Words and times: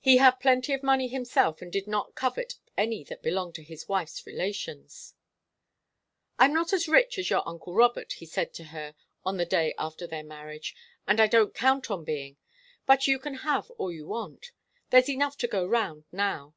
He 0.00 0.16
had 0.16 0.40
plenty 0.40 0.72
of 0.72 0.82
money 0.82 1.08
himself 1.08 1.60
and 1.60 1.70
did 1.70 1.86
not 1.86 2.14
covet 2.14 2.54
any 2.74 3.04
that 3.04 3.20
belonged 3.20 3.54
to 3.56 3.62
his 3.62 3.86
wife's 3.86 4.26
relations. 4.26 5.12
"I'm 6.38 6.54
not 6.54 6.72
as 6.72 6.88
rich 6.88 7.18
as 7.18 7.28
your 7.28 7.46
uncle 7.46 7.74
Robert," 7.74 8.14
he 8.14 8.24
said 8.24 8.54
to 8.54 8.64
her 8.64 8.94
on 9.26 9.36
the 9.36 9.44
day 9.44 9.74
after 9.76 10.06
their 10.06 10.24
marriage, 10.24 10.74
"and 11.06 11.20
I 11.20 11.26
don't 11.26 11.52
count 11.54 11.90
on 11.90 12.02
being. 12.02 12.38
But 12.86 13.06
you 13.06 13.18
can 13.18 13.34
have 13.44 13.70
all 13.72 13.92
you 13.92 14.06
want. 14.06 14.52
There's 14.88 15.10
enough 15.10 15.36
to 15.36 15.46
go 15.46 15.66
round, 15.66 16.06
now. 16.12 16.54